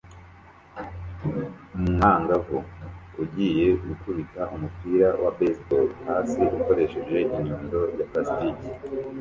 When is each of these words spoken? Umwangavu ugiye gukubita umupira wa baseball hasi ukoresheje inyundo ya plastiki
Umwangavu 1.77 2.57
ugiye 3.21 3.65
gukubita 3.85 4.41
umupira 4.55 5.07
wa 5.23 5.31
baseball 5.37 5.87
hasi 6.07 6.39
ukoresheje 6.57 7.17
inyundo 7.37 7.79
ya 7.97 8.05
plastiki 8.11 8.67